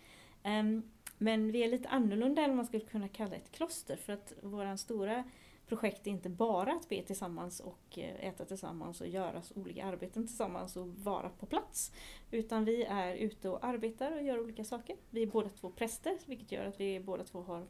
Men 1.18 1.52
vi 1.52 1.64
är 1.64 1.68
lite 1.68 1.88
annorlunda 1.88 2.42
än 2.42 2.50
vad 2.50 2.56
man 2.56 2.66
skulle 2.66 2.84
kunna 2.84 3.08
kalla 3.08 3.36
ett 3.36 3.52
kloster 3.52 3.96
för 3.96 4.12
att 4.12 4.32
våran 4.42 4.78
stora 4.78 5.24
projekt 5.70 6.06
är 6.06 6.10
inte 6.10 6.28
bara 6.28 6.72
att 6.72 6.88
be 6.88 7.02
tillsammans 7.02 7.60
och 7.60 7.98
eh, 7.98 8.28
äta 8.28 8.44
tillsammans 8.44 9.00
och 9.00 9.08
göra 9.08 9.42
olika 9.54 9.84
arbeten 9.84 10.26
tillsammans 10.26 10.76
och 10.76 10.88
vara 10.88 11.30
på 11.30 11.46
plats. 11.46 11.92
Utan 12.30 12.64
vi 12.64 12.84
är 12.84 13.14
ute 13.14 13.48
och 13.48 13.64
arbetar 13.64 14.12
och 14.12 14.22
gör 14.22 14.40
olika 14.40 14.64
saker. 14.64 14.96
Vi 15.10 15.22
är 15.22 15.26
båda 15.26 15.48
två 15.48 15.70
präster 15.70 16.18
vilket 16.26 16.52
gör 16.52 16.64
att 16.64 16.80
vi 16.80 17.00
båda 17.00 17.24
två 17.24 17.42
har 17.42 17.66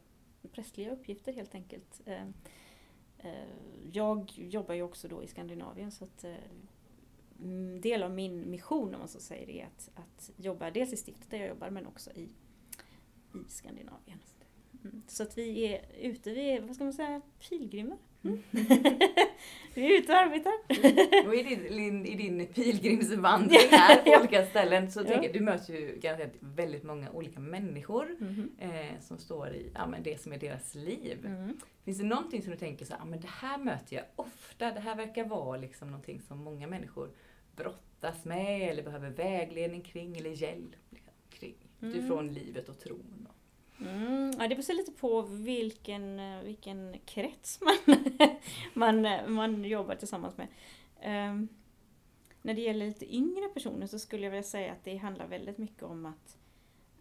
prästliga 0.51 0.91
uppgifter 0.91 1.33
helt 1.33 1.55
enkelt. 1.55 2.01
Eh, 2.05 2.27
eh, 3.17 3.49
jag 3.91 4.31
jobbar 4.35 4.73
ju 4.75 4.81
också 4.81 5.07
då 5.07 5.23
i 5.23 5.27
Skandinavien 5.27 5.91
så 5.91 6.03
att 6.03 6.25
del 7.81 8.03
av 8.03 8.11
min 8.11 8.51
mission 8.51 8.93
om 8.93 8.99
man 8.99 9.07
så 9.07 9.19
säger 9.19 9.49
är 9.49 9.65
att, 9.65 9.89
att 9.95 10.31
jobba 10.37 10.71
dels 10.71 10.93
i 10.93 10.97
stiftet 10.97 11.29
där 11.29 11.37
jag 11.37 11.47
jobbar 11.47 11.69
men 11.69 11.87
också 11.87 12.11
i, 12.11 12.29
i 13.33 13.49
Skandinavien. 13.49 14.19
Mm. 14.83 15.01
Så 15.07 15.23
att 15.23 15.37
vi 15.37 15.65
är 15.73 15.81
ute, 16.01 16.31
vi 16.33 16.51
är, 16.51 16.61
vad 16.61 16.75
ska 16.75 16.83
man 16.83 16.93
säga, 16.93 17.21
pilgrimer. 17.49 17.97
Mm. 18.23 18.39
vi 19.73 19.85
är 19.95 19.99
ute 19.99 20.11
och 20.11 20.17
arbetar. 20.19 20.53
Och 21.27 21.35
i 21.35 21.43
din, 21.43 22.05
i 22.05 22.15
din 22.15 22.47
pilgrimsvandring 22.47 23.59
här 23.71 23.95
på 24.03 24.09
Ja. 24.09 24.19
olika 24.19 24.45
ställen 24.45 24.91
så 24.91 24.99
Ja. 24.99 25.03
tänker 25.03 25.23
jag, 25.23 25.33
du 25.33 25.39
möter 25.39 25.73
ju 25.73 25.99
garanterat 26.01 26.31
väldigt 26.39 26.83
många 26.83 27.11
olika 27.11 27.39
människor 27.39 28.15
Mhm. 28.19 28.51
eh, 28.59 28.99
som 29.01 29.17
står 29.17 29.49
i 29.49 29.71
ja, 29.75 29.87
men 29.87 30.03
det 30.03 30.21
som 30.21 30.33
är 30.33 30.37
deras 30.37 30.75
liv. 30.75 31.25
Mm. 31.25 31.57
Finns 31.85 31.97
det 31.97 32.03
någonting 32.05 32.41
som 32.41 32.51
du 32.51 32.57
tänker 32.57 32.85
så 32.85 32.93
ah, 32.93 33.05
men 33.05 33.19
det 33.21 33.29
här 33.29 33.57
möter 33.57 33.95
jag 33.95 34.05
ofta, 34.15 34.71
det 34.71 34.79
här 34.79 34.95
verkar 34.95 35.25
vara 35.25 35.57
liksom 35.57 35.87
någonting 35.87 36.21
som 36.21 36.37
många 36.43 36.67
människor 36.67 37.09
brottas 37.55 38.25
med 38.25 38.69
eller 38.69 38.83
behöver 38.83 39.09
vägledning 39.09 39.81
kring 39.81 40.17
eller 40.17 40.29
hjälp 40.29 40.75
kring 41.29 41.55
Mm. 41.81 41.93
utifrån 41.93 42.33
livet 42.33 42.69
och 42.69 42.79
tron. 42.79 43.27
Mm, 43.81 44.31
ja, 44.39 44.47
det 44.47 44.55
beror 44.55 44.73
lite 44.73 44.91
på 44.91 45.21
vilken, 45.21 46.19
eh, 46.19 46.41
vilken 46.41 46.99
krets 47.05 47.59
man, 48.73 49.01
man, 49.01 49.33
man 49.33 49.65
jobbar 49.65 49.95
tillsammans 49.95 50.35
med. 50.37 50.47
Um, 51.29 51.47
när 52.41 52.53
det 52.53 52.61
gäller 52.61 52.85
lite 52.85 53.15
yngre 53.15 53.49
personer 53.49 53.87
så 53.87 53.99
skulle 53.99 54.23
jag 54.23 54.31
vilja 54.31 54.43
säga 54.43 54.71
att 54.71 54.83
det 54.83 54.97
handlar 54.97 55.27
väldigt 55.27 55.57
mycket 55.57 55.83
om 55.83 56.05
att, 56.05 56.37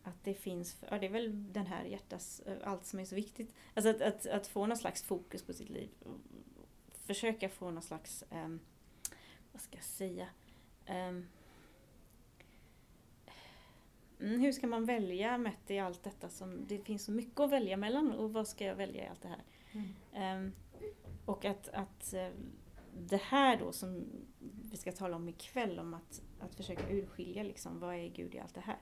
att 0.02 0.24
det 0.24 0.34
finns, 0.34 0.76
ja 0.90 0.98
det 0.98 1.06
är 1.06 1.10
väl 1.10 1.52
den 1.52 1.66
här 1.66 1.84
hjärtas, 1.84 2.40
eh, 2.40 2.56
allt 2.64 2.86
som 2.86 2.98
är 2.98 3.04
så 3.04 3.14
viktigt. 3.14 3.54
Alltså 3.74 3.90
att, 3.90 4.00
att, 4.00 4.26
att 4.26 4.46
få 4.46 4.66
någon 4.66 4.76
slags 4.76 5.02
fokus 5.02 5.42
på 5.42 5.52
sitt 5.52 5.70
liv. 5.70 5.88
Försöka 7.06 7.48
få 7.48 7.70
någon 7.70 7.82
slags, 7.82 8.24
um, 8.30 8.60
vad 9.52 9.62
ska 9.62 9.76
jag 9.76 9.84
säga, 9.84 10.26
um, 10.88 11.26
Mm, 14.20 14.40
hur 14.40 14.52
ska 14.52 14.66
man 14.66 14.84
välja 14.84 15.38
mätt 15.38 15.70
i 15.70 15.78
allt 15.78 16.02
detta 16.02 16.28
som 16.28 16.66
det 16.66 16.78
finns 16.78 17.04
så 17.04 17.12
mycket 17.12 17.40
att 17.40 17.50
välja 17.50 17.76
mellan 17.76 18.12
och 18.12 18.32
vad 18.32 18.48
ska 18.48 18.64
jag 18.64 18.74
välja 18.74 19.04
i 19.04 19.08
allt 19.08 19.22
det 19.22 19.28
här? 19.28 19.44
Ehm, 20.14 20.52
och 21.24 21.44
att, 21.44 21.68
att 21.68 22.14
eh, 22.14 22.28
det 22.98 23.22
här 23.22 23.56
då 23.56 23.72
som 23.72 24.04
vi 24.70 24.76
ska 24.76 24.92
tala 24.92 25.16
om 25.16 25.28
ikväll 25.28 25.78
om 25.78 25.94
att, 25.94 26.22
att 26.40 26.54
försöka 26.54 26.90
urskilja 26.90 27.42
liksom, 27.42 27.80
vad 27.80 27.94
är 27.94 28.08
Gud 28.08 28.34
i 28.34 28.38
allt 28.38 28.54
det 28.54 28.60
här? 28.60 28.78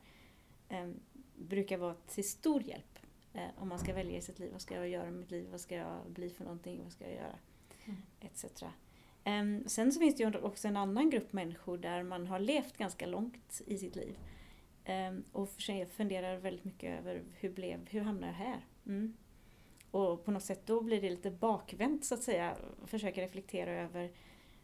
ehm, 0.68 1.00
brukar 1.36 1.78
vara 1.78 1.94
till 1.94 2.28
stor 2.28 2.62
hjälp 2.62 2.98
eh, 3.32 3.48
om 3.56 3.68
man 3.68 3.78
ska 3.78 3.94
välja 3.94 4.18
i 4.18 4.22
sitt 4.22 4.38
liv. 4.38 4.52
Vad 4.52 4.60
ska 4.60 4.74
jag 4.74 4.88
göra 4.88 5.04
med 5.04 5.20
mitt 5.20 5.30
liv? 5.30 5.48
Vad 5.50 5.60
ska 5.60 5.74
jag 5.74 6.10
bli 6.10 6.30
för 6.30 6.44
någonting? 6.44 6.80
Vad 6.82 6.92
ska 6.92 7.04
jag 7.04 7.14
göra? 7.14 7.38
Mm. 7.84 8.02
Etc. 8.20 8.44
Um, 9.24 9.68
sen 9.68 9.92
så 9.92 10.00
finns 10.00 10.16
det 10.16 10.22
ju 10.22 10.38
också 10.38 10.68
en 10.68 10.76
annan 10.76 11.10
grupp 11.10 11.32
människor 11.32 11.78
där 11.78 12.02
man 12.02 12.26
har 12.26 12.38
levt 12.38 12.76
ganska 12.76 13.06
långt 13.06 13.62
i 13.66 13.78
sitt 13.78 13.96
liv. 13.96 14.18
Um, 14.88 15.24
och 15.32 15.48
funderar 15.96 16.36
väldigt 16.36 16.64
mycket 16.64 17.00
över 17.00 17.22
hur, 17.34 17.50
blev, 17.50 17.88
hur 17.88 18.00
hamnade 18.00 18.26
jag 18.26 18.46
här? 18.46 18.66
Mm. 18.86 19.16
Och 19.90 20.24
på 20.24 20.30
något 20.30 20.42
sätt 20.42 20.66
då 20.66 20.80
blir 20.80 21.00
det 21.00 21.10
lite 21.10 21.30
bakvänt 21.30 22.04
så 22.04 22.14
att 22.14 22.22
säga. 22.22 22.56
Försöka 22.86 23.22
reflektera 23.22 23.70
över 23.70 24.10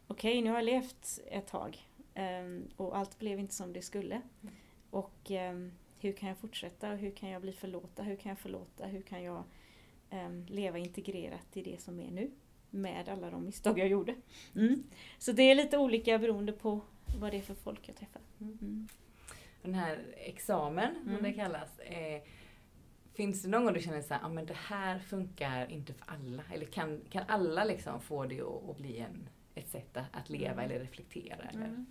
okej, 0.07 0.31
okay, 0.31 0.41
nu 0.41 0.49
har 0.49 0.57
jag 0.57 0.65
levt 0.65 1.19
ett 1.31 1.47
tag 1.47 1.77
um, 2.15 2.67
och 2.77 2.97
allt 2.97 3.19
blev 3.19 3.39
inte 3.39 3.53
som 3.53 3.73
det 3.73 3.81
skulle. 3.81 4.15
Mm. 4.15 4.55
Och 4.89 5.31
um, 5.31 5.71
hur 5.99 6.11
kan 6.11 6.29
jag 6.29 6.37
fortsätta? 6.37 6.89
Hur 6.89 7.11
kan 7.11 7.29
jag 7.29 7.41
bli 7.41 7.51
förlåta? 7.51 8.03
Hur 8.03 8.15
kan 8.15 8.29
jag 8.29 8.39
förlåta? 8.39 8.85
Hur 8.85 9.01
kan 9.01 9.23
jag 9.23 9.43
leva 10.47 10.77
integrerat 10.77 11.57
i 11.57 11.61
det 11.61 11.81
som 11.81 11.99
är 11.99 12.11
nu? 12.11 12.31
Med 12.69 13.09
alla 13.09 13.29
de 13.29 13.45
misstag 13.45 13.79
jag 13.79 13.87
gjorde. 13.87 14.15
Mm. 14.55 14.83
Så 15.17 15.31
det 15.31 15.43
är 15.43 15.55
lite 15.55 15.77
olika 15.77 16.19
beroende 16.19 16.51
på 16.51 16.81
vad 17.19 17.31
det 17.31 17.37
är 17.37 17.41
för 17.41 17.53
folk 17.53 17.87
jag 17.87 17.95
träffar. 17.95 18.21
Mm. 18.39 18.87
Mm. 19.65 19.71
Den 19.71 19.81
här 19.83 19.99
examen, 20.17 20.95
som 21.03 21.23
det 21.23 21.33
kallas, 21.33 21.79
eh, 21.79 22.21
Finns 23.15 23.41
det 23.41 23.49
någon 23.49 23.65
gång 23.65 23.73
du 23.73 23.81
känner 23.81 23.99
att 23.99 24.11
ah, 24.11 24.29
det 24.29 24.53
här 24.53 24.99
funkar 24.99 25.71
inte 25.71 25.93
för 25.93 26.05
alla? 26.07 26.43
Eller 26.53 26.65
kan, 26.65 27.01
kan 27.09 27.23
alla 27.27 27.63
liksom 27.63 28.01
få 28.01 28.25
det 28.25 28.41
att, 28.41 28.69
att 28.69 28.77
bli 28.77 28.99
en, 28.99 29.29
ett 29.55 29.69
sätt 29.69 29.97
att, 30.11 30.29
leva 30.29 30.53
mm. 30.53 30.65
eller 30.65 30.79
reflektera? 30.79 31.43
Eller? 31.49 31.65
Mm. 31.65 31.85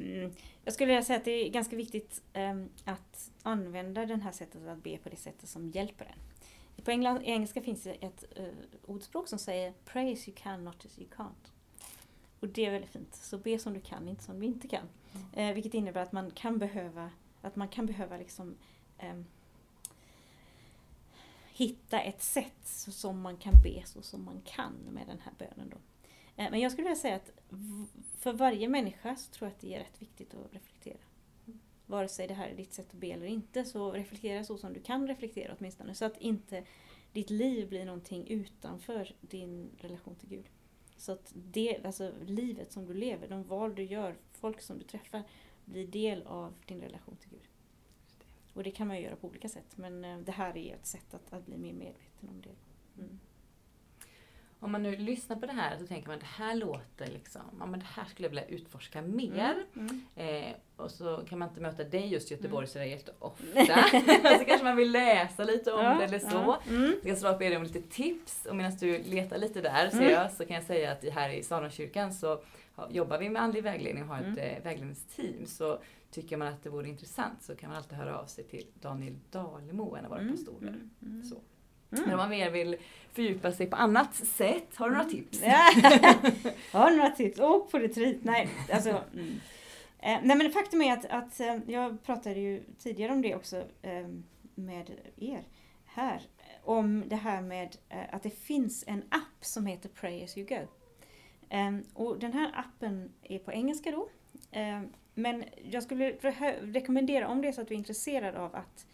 Mm. 0.00 0.32
Jag 0.64 0.74
skulle 0.74 0.86
vilja 0.86 1.02
säga 1.02 1.18
att 1.18 1.24
det 1.24 1.30
är 1.30 1.50
ganska 1.50 1.76
viktigt 1.76 2.22
um, 2.34 2.68
att 2.84 3.30
använda 3.42 4.06
det 4.06 4.16
här 4.16 4.32
sättet 4.32 4.68
att 4.68 4.82
be 4.82 4.98
på 4.98 5.08
det 5.08 5.16
sättet 5.16 5.48
som 5.48 5.70
hjälper 5.70 6.04
en. 6.04 6.84
På 6.84 6.90
engelska 6.90 7.62
finns 7.62 7.82
det 7.82 7.90
ett 7.90 8.24
uh, 8.38 8.48
ordspråk 8.84 9.28
som 9.28 9.38
säger 9.38 9.72
Praise 9.84 10.30
you 10.30 10.36
can, 10.42 10.64
not 10.64 10.84
as 10.84 10.98
you 10.98 11.08
can't. 11.16 11.52
Och 12.40 12.48
det 12.48 12.66
är 12.66 12.70
väldigt 12.70 12.90
fint. 12.90 13.14
Så 13.14 13.38
be 13.38 13.58
som 13.58 13.72
du 13.72 13.80
kan, 13.80 14.08
inte 14.08 14.24
som 14.24 14.40
du 14.40 14.46
inte 14.46 14.68
kan. 14.68 14.88
Mm. 15.34 15.48
Uh, 15.48 15.54
vilket 15.54 15.74
innebär 15.74 16.02
att 16.02 16.12
man 16.12 16.30
kan 16.30 16.58
behöva, 16.58 17.10
att 17.42 17.56
man 17.56 17.68
kan 17.68 17.86
behöva 17.86 18.16
liksom 18.16 18.56
um, 19.02 19.24
hitta 21.56 22.00
ett 22.00 22.22
sätt 22.22 22.66
som 22.88 23.20
man 23.20 23.36
kan 23.36 23.54
be 23.62 23.82
så 23.84 24.02
som 24.02 24.24
man 24.24 24.42
kan 24.44 24.72
med 24.90 25.06
den 25.06 25.18
här 25.18 25.32
bönen. 25.38 25.70
Då. 25.70 25.76
Eh, 26.36 26.50
men 26.50 26.60
jag 26.60 26.72
skulle 26.72 26.88
vilja 26.88 27.00
säga 27.00 27.16
att 27.16 27.30
för 28.18 28.32
varje 28.32 28.68
människa 28.68 29.16
så 29.16 29.32
tror 29.32 29.48
jag 29.48 29.54
att 29.54 29.60
det 29.60 29.74
är 29.74 29.78
rätt 29.78 30.02
viktigt 30.02 30.34
att 30.34 30.54
reflektera. 30.54 30.98
Vare 31.86 32.08
sig 32.08 32.28
det 32.28 32.34
här 32.34 32.48
är 32.48 32.56
ditt 32.56 32.72
sätt 32.72 32.86
att 32.90 33.00
be 33.00 33.06
eller 33.06 33.26
inte, 33.26 33.64
så 33.64 33.92
reflektera 33.92 34.44
så 34.44 34.58
som 34.58 34.72
du 34.72 34.80
kan 34.80 35.08
reflektera 35.08 35.56
åtminstone. 35.58 35.94
Så 35.94 36.04
att 36.04 36.20
inte 36.20 36.64
ditt 37.12 37.30
liv 37.30 37.68
blir 37.68 37.84
någonting 37.84 38.26
utanför 38.28 39.14
din 39.20 39.70
relation 39.78 40.14
till 40.14 40.28
Gud. 40.28 40.44
Så 40.96 41.12
att 41.12 41.32
det, 41.34 41.84
alltså 41.84 42.12
livet 42.26 42.72
som 42.72 42.86
du 42.86 42.94
lever, 42.94 43.28
de 43.28 43.42
val 43.42 43.74
du 43.74 43.82
gör, 43.82 44.16
folk 44.32 44.60
som 44.60 44.78
du 44.78 44.84
träffar, 44.84 45.22
blir 45.64 45.86
del 45.86 46.22
av 46.26 46.54
din 46.66 46.80
relation 46.80 47.16
till 47.16 47.30
Gud. 47.30 47.48
Och 48.54 48.62
det 48.62 48.70
kan 48.70 48.88
man 48.88 48.96
ju 48.96 49.02
göra 49.02 49.16
på 49.16 49.28
olika 49.28 49.48
sätt 49.48 49.76
men 49.76 50.04
eh, 50.04 50.18
det 50.18 50.32
här 50.32 50.56
är 50.56 50.74
ett 50.74 50.86
sätt 50.86 51.14
att, 51.14 51.32
att 51.32 51.46
bli 51.46 51.56
mer 51.56 51.72
medveten 51.72 52.28
om 52.28 52.40
det. 52.40 52.54
Mm. 53.02 53.20
Om 54.60 54.72
man 54.72 54.82
nu 54.82 54.96
lyssnar 54.96 55.36
på 55.36 55.46
det 55.46 55.52
här 55.52 55.78
så 55.78 55.86
tänker 55.86 56.08
man 56.08 56.14
att 56.14 56.20
det 56.20 56.44
här 56.44 56.54
låter 56.54 57.06
liksom, 57.06 57.42
ja 57.60 57.66
men 57.66 57.80
det 57.80 57.86
här 57.86 58.04
skulle 58.04 58.26
jag 58.26 58.30
vilja 58.30 58.44
utforska 58.44 59.02
mer. 59.02 59.64
Mm. 59.74 60.02
Mm. 60.14 60.44
Eh, 60.44 60.54
och 60.76 60.90
så 60.90 61.24
kan 61.28 61.38
man 61.38 61.48
inte 61.48 61.60
möta 61.60 61.84
dig 61.84 62.06
just 62.06 62.30
i 62.30 62.34
Göteborg 62.34 62.64
mm. 62.64 62.66
sådär 62.66 62.84
jätteofta. 62.84 63.84
så 64.38 64.44
kanske 64.44 64.64
man 64.64 64.76
vill 64.76 64.92
läsa 64.92 65.44
lite 65.44 65.72
om 65.72 65.84
ja, 65.84 65.94
det 65.94 66.04
eller 66.04 66.18
så. 66.18 66.26
Ja. 66.30 66.60
Mm. 66.68 66.94
Jag 67.02 67.16
ska 67.16 67.16
svara 67.16 67.34
på 67.34 67.44
er 67.44 67.56
om 67.56 67.62
lite 67.62 67.82
tips 67.82 68.46
och 68.46 68.56
medan 68.56 68.72
du 68.80 68.98
letar 68.98 69.38
lite 69.38 69.60
där 69.60 69.90
ser 69.90 70.00
mm. 70.00 70.12
jag, 70.12 70.32
så 70.32 70.46
kan 70.46 70.56
jag 70.56 70.64
säga 70.64 70.92
att 70.92 71.04
här 71.04 71.30
i 71.30 71.42
Saronkyrkan 71.42 72.12
så 72.12 72.42
jobbar 72.90 73.18
vi 73.18 73.28
med 73.28 73.42
andlig 73.42 73.62
vägledning 73.62 74.02
och 74.02 74.08
har 74.08 74.18
ett 74.18 74.26
mm. 74.26 74.38
Eh, 74.38 74.62
vägledningsteam. 74.62 75.46
Så 75.46 75.78
tycker 76.10 76.36
man 76.36 76.48
att 76.48 76.62
det 76.62 76.70
vore 76.70 76.88
intressant 76.88 77.42
så 77.42 77.56
kan 77.56 77.68
man 77.68 77.78
alltid 77.78 77.98
höra 77.98 78.18
av 78.18 78.26
sig 78.26 78.44
till 78.44 78.66
Daniel 78.80 79.14
Dalemo, 79.30 79.96
en 79.96 80.04
av 80.04 80.10
våra 80.10 80.20
mm. 80.20 80.32
pastorer. 80.32 80.68
Mm. 80.68 80.90
Mm. 81.02 81.24
Så. 81.24 81.36
Mm. 81.92 82.04
Men 82.04 82.12
om 82.12 82.16
man 82.16 82.30
mer 82.30 82.50
vill 82.50 82.76
fördjupa 83.12 83.52
sig 83.52 83.66
på 83.66 83.76
annat 83.76 84.14
sätt, 84.14 84.76
har 84.76 84.90
du 84.90 84.96
några 84.96 85.08
mm. 85.08 85.16
tips? 85.16 85.42
har 86.72 86.90
du 86.90 86.96
några 86.96 87.10
tips? 87.10 87.40
Åk 87.40 87.70
på 87.70 87.78
retreat! 87.78 88.16
Nej, 88.22 88.48
alltså. 88.72 89.02
Mm. 89.14 89.40
Eh, 89.98 90.18
nej 90.22 90.36
men 90.36 90.50
faktum 90.50 90.82
är 90.82 90.92
att, 90.92 91.04
att 91.04 91.40
eh, 91.40 91.56
jag 91.66 92.02
pratade 92.02 92.40
ju 92.40 92.62
tidigare 92.78 93.12
om 93.12 93.22
det 93.22 93.34
också 93.34 93.56
eh, 93.82 94.08
med 94.54 94.90
er 95.16 95.42
här. 95.84 96.22
Om 96.64 97.04
det 97.06 97.16
här 97.16 97.42
med 97.42 97.76
eh, 97.88 98.14
att 98.14 98.22
det 98.22 98.30
finns 98.30 98.84
en 98.86 99.02
app 99.08 99.44
som 99.44 99.66
heter 99.66 99.88
Pray 99.88 100.24
as 100.24 100.38
you 100.38 100.48
go. 100.48 100.66
Eh, 101.48 101.78
och 101.94 102.18
den 102.18 102.32
här 102.32 102.50
appen 102.54 103.12
är 103.22 103.38
på 103.38 103.52
engelska 103.52 103.90
då. 103.90 104.08
Eh, 104.50 104.82
men 105.14 105.44
jag 105.70 105.82
skulle 105.82 106.10
rekommendera, 106.60 107.28
om 107.28 107.42
det 107.42 107.48
är 107.48 107.52
så 107.52 107.60
att 107.60 107.68
du 107.68 107.74
är 107.74 107.78
intresserad 107.78 108.34
av 108.34 108.54
att, 108.56 108.86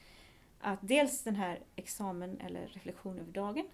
att 0.62 0.78
dels 0.82 1.22
den 1.22 1.36
här 1.36 1.60
examen 1.76 2.40
eller 2.40 2.66
reflektion 2.66 3.18
över 3.18 3.32
dagen, 3.32 3.64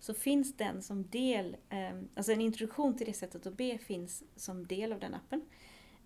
så 0.00 0.14
finns 0.14 0.56
den 0.56 0.82
som 0.82 1.08
del, 1.10 1.56
eh, 1.68 2.00
alltså 2.14 2.32
en 2.32 2.40
introduktion 2.40 2.96
till 2.96 3.06
det 3.06 3.12
sättet 3.12 3.46
att 3.46 3.56
be 3.56 3.78
finns 3.78 4.24
som 4.36 4.66
del 4.66 4.92
av 4.92 5.00
den 5.00 5.14
appen. 5.14 5.42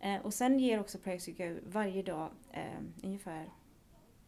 Eh, 0.01 0.17
och 0.17 0.35
sen 0.35 0.59
ger 0.59 0.81
också 0.81 0.99
Go 1.39 1.59
varje 1.67 2.03
dag 2.03 2.31
eh, 2.53 2.81
ungefär 3.03 3.51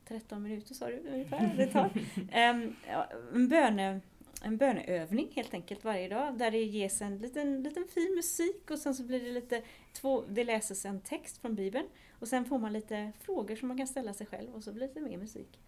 13 0.09 0.43
minuter 0.43 0.75
sa 0.75 0.87
du 0.87 0.99
ungefär 0.99 1.55
det 1.57 1.67
tar. 1.67 1.91
en 3.35 3.49
böne 3.49 4.01
en 4.45 4.57
böneövning 4.57 5.29
helt 5.35 5.55
enkelt 5.55 5.85
varje 5.85 6.09
dag 6.09 6.39
där 6.39 6.51
det 6.51 6.63
ges 6.63 7.03
en 7.03 7.19
liten, 7.19 7.63
liten 7.63 7.85
fin 7.89 8.15
musik 8.15 8.71
och 8.71 8.79
sen 8.79 8.95
så 8.95 9.03
blir 9.03 9.21
det 9.21 9.33
lite, 9.33 9.63
två, 9.93 10.25
det 10.29 10.45
läses 10.45 10.85
en 10.85 11.01
text 11.01 11.39
från 11.39 11.55
Bibeln 11.55 11.87
och 12.11 12.29
sen 12.29 12.45
får 12.45 12.59
man 12.59 12.73
lite 12.73 13.13
frågor 13.21 13.57
som 13.57 13.69
man 13.69 13.77
kan 13.77 13.87
ställa 13.87 14.15
sig 14.15 14.27
själv 14.27 14.55
och 14.55 14.65
så 14.65 14.73
blir 14.73 14.81
det 14.81 14.87
lite 14.87 15.01
mer 15.01 15.19
musik. 15.19 15.61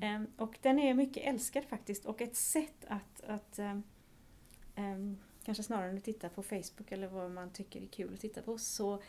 Mm. 0.00 0.26
Och 0.36 0.58
den 0.62 0.78
är 0.78 0.94
mycket 0.94 1.26
älskad 1.26 1.64
faktiskt 1.64 2.04
och 2.04 2.20
ett 2.20 2.36
sätt 2.36 2.84
att, 2.88 3.24
att 3.26 3.58
um, 4.76 5.18
kanske 5.44 5.62
snarare 5.62 5.90
än 5.90 5.98
att 5.98 6.04
titta 6.04 6.28
på 6.28 6.42
Facebook 6.42 6.92
eller 6.92 7.08
vad 7.08 7.30
man 7.30 7.52
tycker 7.52 7.82
är 7.82 7.86
kul 7.86 8.14
att 8.14 8.20
titta 8.20 8.42
på 8.42 8.58
så 8.58 9.02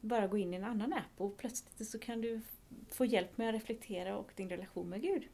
bara 0.00 0.26
gå 0.26 0.36
in 0.36 0.54
i 0.54 0.56
en 0.56 0.64
annan 0.64 0.92
app 0.92 1.20
och 1.20 1.36
plötsligt 1.36 1.88
så 1.88 1.98
kan 1.98 2.20
du 2.20 2.40
få 2.90 3.04
hjälp 3.04 3.38
med 3.38 3.48
att 3.48 3.54
reflektera 3.54 4.16
och 4.16 4.32
din 4.36 4.48
relation 4.48 4.88
med 4.88 5.02
Gud. 5.02 5.28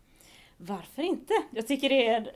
Varför 0.65 1.03
inte? 1.03 1.33
Jag 1.51 1.67
tycker 1.67 1.89
det 1.89 2.07
är... 2.07 2.33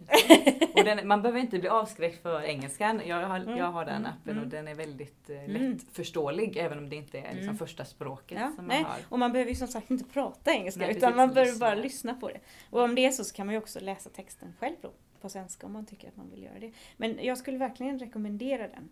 och 0.78 0.84
den, 0.84 1.08
man 1.08 1.22
behöver 1.22 1.40
inte 1.40 1.58
bli 1.58 1.68
avskräckt 1.68 2.22
för 2.22 2.42
engelskan. 2.42 3.02
Jag 3.06 3.28
har, 3.28 3.36
mm. 3.36 3.56
jag 3.56 3.72
har 3.72 3.84
den 3.84 4.06
appen 4.06 4.32
mm. 4.32 4.44
och 4.44 4.50
den 4.50 4.68
är 4.68 4.74
väldigt 4.74 5.30
eh, 5.30 5.44
mm. 5.44 5.72
lättförståelig 5.72 6.56
även 6.56 6.78
om 6.78 6.88
det 6.88 6.96
inte 6.96 7.18
är 7.18 7.22
liksom, 7.22 7.42
mm. 7.42 7.56
första 7.56 7.84
språket 7.84 8.38
ja, 8.40 8.52
som 8.56 8.66
nej. 8.66 8.82
man 8.82 8.90
har. 8.90 9.00
Och 9.08 9.18
man 9.18 9.32
behöver 9.32 9.50
ju 9.50 9.56
som 9.56 9.68
sagt 9.68 9.90
inte 9.90 10.04
prata 10.04 10.52
engelska 10.52 10.80
nej, 10.80 10.96
utan 10.96 11.16
man 11.16 11.34
behöver 11.34 11.58
bara 11.58 11.74
lyssna 11.74 12.14
på 12.14 12.28
det. 12.28 12.40
Och 12.70 12.80
om 12.80 12.94
det 12.94 13.06
är 13.06 13.10
så 13.10 13.24
så 13.24 13.34
kan 13.34 13.46
man 13.46 13.54
ju 13.54 13.58
också 13.58 13.80
läsa 13.80 14.10
texten 14.10 14.52
själv 14.58 14.76
då, 14.80 14.92
på 15.20 15.28
svenska 15.28 15.66
om 15.66 15.72
man 15.72 15.86
tycker 15.86 16.08
att 16.08 16.16
man 16.16 16.30
vill 16.30 16.42
göra 16.42 16.58
det. 16.58 16.72
Men 16.96 17.18
jag 17.22 17.38
skulle 17.38 17.58
verkligen 17.58 17.98
rekommendera 17.98 18.68
den. 18.68 18.88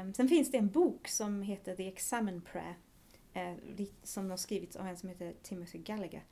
Um, 0.00 0.14
sen 0.14 0.28
finns 0.28 0.50
det 0.50 0.58
en 0.58 0.68
bok 0.68 1.08
som 1.08 1.42
heter 1.42 1.76
The 1.76 1.88
Examen 1.88 2.42
Prayer 2.52 2.76
uh, 3.36 3.86
som 4.02 4.30
har 4.30 4.36
skrivits 4.36 4.76
av 4.76 4.86
en 4.86 4.96
som 4.96 5.08
heter 5.08 5.34
Timothy 5.42 5.78
Gallagher. 5.78 6.22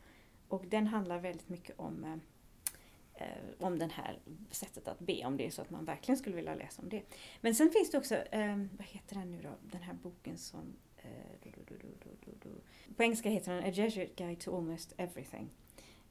Och 0.52 0.66
den 0.66 0.86
handlar 0.86 1.18
väldigt 1.18 1.48
mycket 1.48 1.78
om, 1.78 2.04
eh, 2.04 3.26
eh 3.26 3.42
om 3.58 3.78
det 3.78 3.92
här 3.92 4.18
sättet 4.50 4.88
att 4.88 4.98
be, 4.98 5.24
om 5.24 5.36
det 5.36 5.46
är 5.46 5.50
så 5.50 5.62
att 5.62 5.70
man 5.70 5.84
verkligen 5.84 6.18
skulle 6.18 6.36
vilja 6.36 6.54
läsa 6.54 6.82
om 6.82 6.88
det. 6.88 7.02
Men 7.40 7.54
sen 7.54 7.70
finns 7.70 7.90
det 7.90 7.98
också, 7.98 8.14
eh, 8.14 8.56
vad 8.56 8.86
heter 8.86 9.16
den 9.16 9.30
nu 9.30 9.42
då, 9.42 9.50
den 9.62 9.82
här 9.82 9.94
boken 9.94 10.38
som 10.38 10.76
eh, 10.96 11.10
do, 11.42 11.50
do, 11.68 12.30
do, 12.42 12.48
På 12.96 13.02
engelska 13.02 13.30
heter 13.30 13.52
den 13.52 13.64
A 13.64 13.68
Jesuit 13.68 14.16
Guide 14.16 14.40
to 14.40 14.56
Almost 14.56 14.94
Everything. 14.96 15.50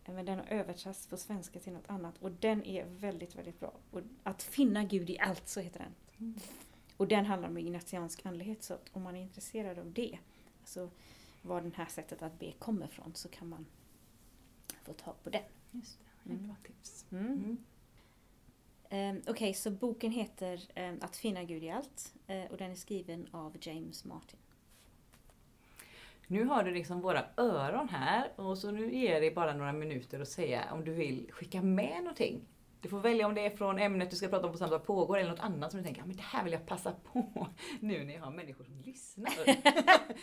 Eh, 0.06 0.14
men 0.14 0.26
den 0.26 0.38
har 0.38 0.46
översatts 0.46 1.08
på 1.08 1.18
svenska 1.18 1.60
till 1.60 1.74
något 1.74 1.90
annat 1.90 2.18
och 2.18 2.32
den 2.32 2.66
är 2.66 2.86
väldigt, 2.86 3.36
väldigt 3.36 3.60
bra. 3.60 3.74
Och 3.92 4.02
att 4.24 4.44
finna 4.44 4.84
Gud 4.84 5.10
i 5.10 5.20
allt, 5.20 5.48
så 5.48 5.60
heter 5.60 5.80
den. 5.80 6.36
Och 6.98 7.08
den 7.08 7.26
handlar 7.26 7.50
om 7.50 7.58
ignatiansk 7.58 8.26
andlighet, 8.26 8.64
så 8.64 8.78
om 8.92 9.04
man 9.04 9.16
är 9.16 9.22
intresserad 9.22 9.80
av 9.80 9.92
det, 9.92 10.20
alltså 10.62 10.90
var 11.42 11.62
det 11.62 11.76
här 11.76 11.86
sättet 11.86 12.22
att 12.22 12.40
be 12.40 12.52
kommer 12.52 12.86
ifrån, 12.86 13.16
så 13.16 13.30
kan 13.30 13.50
man 13.50 13.66
få 14.84 14.94
tag 14.94 15.16
på 15.24 15.30
den. 15.30 15.44
Just 15.72 16.00
det, 16.00 16.30
det 16.30 16.34
är 16.34 16.38
bra 16.38 16.56
tips. 16.64 17.06
Mm. 17.12 17.26
Mm. 17.26 17.58
Um, 18.92 19.22
Okej, 19.22 19.32
okay, 19.32 19.54
så 19.54 19.72
boken 19.72 20.12
heter 20.12 20.62
um, 20.76 21.00
Att 21.02 21.16
finna 21.16 21.44
Gud 21.44 21.64
i 21.64 21.70
allt 21.70 22.14
uh, 22.30 22.52
och 22.52 22.58
den 22.58 22.72
är 22.72 22.76
skriven 22.76 23.28
av 23.32 23.58
James 23.62 24.06
Martin. 24.06 24.40
Nu 26.28 26.44
har 26.44 26.64
du 26.64 26.72
liksom 26.72 27.02
våra 27.02 27.26
öron 27.38 27.90
här 27.90 28.32
och 28.36 28.58
så 28.58 28.72
nu 28.72 28.96
ger 28.96 29.14
jag 29.14 29.22
dig 29.22 29.32
bara 29.32 29.54
några 29.54 29.74
minuter 29.74 30.20
att 30.20 30.28
säga 30.28 30.64
om 30.72 30.86
du 30.86 30.94
vill 30.94 31.32
skicka 31.32 31.62
med 31.62 31.98
någonting 31.98 32.42
du 32.82 32.90
får 32.90 33.00
välja 33.00 33.28
om 33.28 33.36
det 33.36 33.46
är 33.46 33.50
från 33.50 33.80
ämnet 33.80 34.10
du 34.10 34.16
ska 34.16 34.28
prata 34.28 34.46
om 34.46 34.52
på 34.52 34.58
samtal 34.58 34.80
pågår 34.80 35.18
eller 35.18 35.30
något 35.30 35.40
annat 35.40 35.72
som 35.72 35.78
du 35.78 35.84
tänker, 35.84 36.02
ja 36.02 36.06
men 36.06 36.16
det 36.16 36.24
här 36.24 36.44
vill 36.44 36.54
jag 36.54 36.66
passa 36.66 36.92
på 36.92 37.48
nu 37.80 38.04
när 38.04 38.14
jag 38.14 38.22
har 38.22 38.32
människor 38.32 38.64
som 38.64 38.82
lyssnar. 38.82 39.34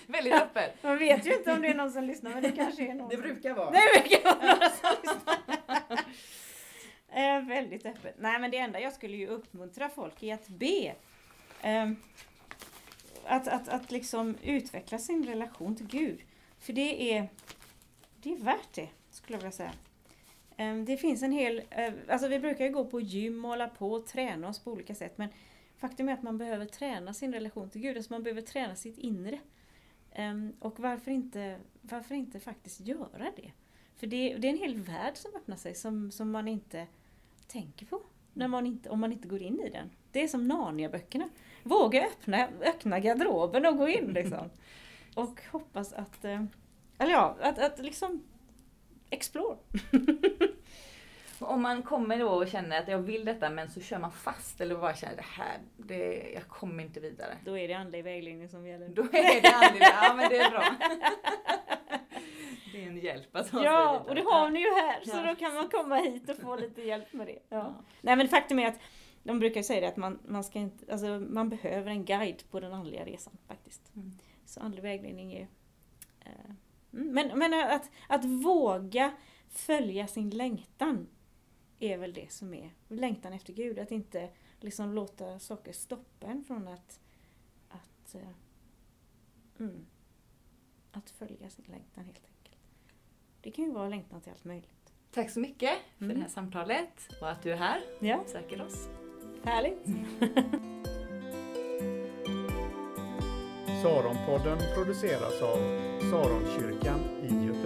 Väldigt 0.13 0.35
öppet. 0.35 0.83
Man 0.83 0.99
vet 0.99 1.27
ju 1.27 1.35
inte 1.35 1.53
om 1.53 1.63
det 1.63 1.69
är 1.69 1.75
någon 1.75 1.91
som 1.91 2.05
lyssnar 2.05 2.31
men 2.31 2.43
det 2.43 2.53
kanske 2.53 2.91
är 2.91 2.95
någon. 2.95 3.09
Det 3.09 3.17
brukar 3.17 3.55
vara. 3.55 3.71
Det 3.71 4.01
brukar 4.01 4.25
vara 4.25 4.53
några 4.53 4.71
som 4.71 4.91
lyssnar. 5.03 5.39
eh, 7.39 7.47
väldigt 7.47 7.87
öppet. 7.87 8.15
Nej 8.19 8.41
men 8.41 8.51
det 8.51 8.59
enda 8.59 8.81
jag 8.81 8.93
skulle 8.93 9.17
ju 9.17 9.27
uppmuntra 9.27 9.89
folk 9.89 10.23
är 10.23 10.35
att 10.35 10.49
be. 10.49 10.95
Eh, 11.63 11.91
att, 13.25 13.49
att, 13.49 13.69
att 13.69 13.91
liksom 13.91 14.37
utveckla 14.43 14.99
sin 14.99 15.27
relation 15.27 15.77
till 15.77 15.87
Gud. 15.87 16.21
För 16.59 16.73
det 16.73 17.13
är, 17.13 17.29
det 18.23 18.33
är 18.33 18.37
värt 18.37 18.75
det, 18.75 18.89
skulle 19.11 19.37
jag 19.37 19.41
vilja 19.41 19.53
säga. 19.53 19.73
Eh, 20.59 20.77
det 20.77 20.97
finns 20.97 21.23
en 21.23 21.33
hel, 21.33 21.63
eh, 21.71 21.93
alltså 22.09 22.29
vi 22.29 22.39
brukar 22.39 22.65
ju 22.65 22.71
gå 22.71 22.85
på 22.85 23.01
gym 23.01 23.45
och 23.45 23.51
hålla 23.51 23.69
på 23.69 23.93
och 23.93 24.07
träna 24.07 24.49
oss 24.49 24.59
på 24.59 24.73
olika 24.73 24.95
sätt 24.95 25.19
men 25.19 25.29
faktum 25.77 26.09
är 26.09 26.13
att 26.13 26.23
man 26.23 26.39
behöver 26.39 26.67
träna 26.67 27.15
sin 27.15 27.33
relation 27.33 27.71
till 27.71 27.81
Gud, 27.81 27.97
alltså 27.97 28.13
man 28.13 28.23
behöver 28.23 28.43
träna 28.43 28.77
sitt 28.77 28.99
inre. 28.99 29.39
Ehm, 30.13 30.53
och 30.59 30.81
varför 30.81 31.11
inte, 31.11 31.59
varför 31.83 32.15
inte 32.15 32.41
faktiskt 32.41 32.81
göra 32.81 33.33
det? 33.37 33.53
För 33.97 34.07
det, 34.07 34.37
det 34.37 34.49
är 34.49 34.53
en 34.53 34.59
hel 34.59 34.77
värld 34.77 35.17
som 35.17 35.35
öppnar 35.35 35.57
sig 35.57 35.75
som, 35.75 36.11
som 36.11 36.31
man 36.31 36.49
inte 36.49 36.87
tänker 37.47 37.87
på 37.87 38.03
när 38.33 38.49
man 38.49 38.67
inte, 38.67 38.91
om 38.91 39.01
man 39.01 39.13
inte 39.13 39.29
går 39.29 39.43
in 39.43 39.61
i 39.61 39.71
den. 39.71 39.91
Det 40.13 40.23
är 40.23 40.29
som 40.29 40.49
Narnia-böckerna. 40.49 41.29
Våga 41.63 42.07
öppna, 42.07 42.49
öppna 42.65 43.01
garderoben 43.01 43.67
och 43.67 43.77
gå 43.77 43.89
in 43.89 44.13
liksom. 44.13 44.51
Och 45.15 45.41
hoppas 45.53 45.93
att, 45.93 46.25
eh, 46.25 46.45
eller 46.99 47.13
ja, 47.13 47.37
att, 47.41 47.59
att 47.59 47.79
liksom 47.79 48.23
explore. 49.11 49.57
Om 51.41 51.63
man 51.63 51.83
kommer 51.83 52.19
då 52.19 52.29
och 52.29 52.49
känner 52.49 52.81
att 52.81 52.89
jag 52.89 52.99
vill 52.99 53.25
detta 53.25 53.51
men 53.51 53.71
så 53.71 53.81
kör 53.81 53.99
man 53.99 54.13
fast 54.13 54.61
eller 54.61 54.77
bara 54.77 54.95
känner 54.95 55.17
det 55.17 55.23
här, 55.23 55.59
det, 55.77 56.31
jag 56.35 56.49
kommer 56.49 56.85
inte 56.85 57.01
vidare. 57.01 57.37
Då 57.45 57.59
är 57.59 57.69
det 57.69 57.75
andlig 57.75 58.05
vägledning 58.05 58.49
som 58.49 58.67
gäller. 58.67 58.89
Då 58.89 59.03
är 59.03 59.43
det 59.43 59.55
andlig, 59.55 59.83
ja 59.83 60.15
men 60.17 60.29
det 60.29 60.37
är 60.37 60.51
bra. 60.51 60.65
Det 62.73 62.85
är 62.85 62.89
en 62.89 62.99
hjälp 62.99 63.37
att 63.37 63.51
ha 63.51 63.65
Ja, 63.65 64.05
och 64.09 64.15
det 64.15 64.23
har 64.23 64.51
ni 64.51 64.61
ju 64.61 64.67
här 64.67 65.05
så 65.05 65.27
då 65.27 65.35
kan 65.35 65.55
man 65.55 65.69
komma 65.69 65.97
hit 65.97 66.29
och 66.29 66.37
få 66.37 66.57
lite 66.57 66.83
hjälp 66.83 67.13
med 67.13 67.27
det. 67.27 67.39
Ja. 67.49 67.75
Nej 68.01 68.17
men 68.17 68.29
faktum 68.29 68.59
är 68.59 68.67
att 68.67 68.81
de 69.23 69.39
brukar 69.39 69.63
säga 69.63 69.81
det 69.81 69.89
att 69.89 69.97
man, 69.97 70.19
man, 70.27 70.45
ska 70.45 70.59
inte, 70.59 70.93
alltså, 70.93 71.07
man 71.07 71.49
behöver 71.49 71.91
en 71.91 72.05
guide 72.05 72.43
på 72.51 72.61
den 72.61 72.73
andliga 72.73 73.05
resan 73.05 73.33
faktiskt. 73.49 73.95
Mm. 73.97 74.13
Så 74.45 74.61
andlig 74.61 74.83
vägledning 74.83 75.33
är 75.33 75.49
eh, 76.21 76.53
men, 76.91 77.39
men 77.39 77.55
att, 77.55 77.91
att 78.09 78.25
våga 78.25 79.13
följa 79.49 80.07
sin 80.07 80.31
längtan 80.31 81.09
är 81.79 81.99
väl 81.99 82.13
det 82.13 82.33
som 82.33 82.55
är 82.55 82.71
längtan 82.89 83.33
efter 83.33 83.53
Gud. 83.53 83.79
Att 83.79 83.91
inte 83.91 84.31
liksom 84.61 84.93
låta 84.93 85.39
saker 85.39 85.73
stoppa 85.73 86.27
en 86.27 86.45
från 86.45 86.69
att, 86.69 87.01
att, 87.69 88.15
uh, 88.15 88.29
mm, 89.59 89.87
att 90.93 91.11
följa 91.11 91.51
sin 91.51 91.65
längtan 91.69 92.05
helt 92.05 92.27
enkelt. 92.27 92.57
Det 93.41 93.51
kan 93.51 93.65
ju 93.65 93.73
vara 93.73 93.89
längtan 93.89 94.21
till 94.21 94.33
allt 94.33 94.45
möjligt. 94.45 94.93
Tack 95.11 95.31
så 95.31 95.41
mycket 95.41 95.79
för 95.99 96.05
mm. 96.05 96.17
det 96.17 96.23
här 96.23 96.31
samtalet 96.31 97.09
och 97.21 97.31
att 97.31 97.43
du 97.43 97.53
är 97.53 97.57
här 97.57 97.81
ja. 98.01 98.17
och 98.17 98.29
söker 98.29 98.63
oss. 98.63 98.89
Härligt! 99.45 99.87
Saronpodden 103.83 104.59
produceras 104.75 105.43
av 105.43 105.59
Saronkyrkan 106.11 107.01
i 107.23 107.47
Göteborg. 107.47 107.58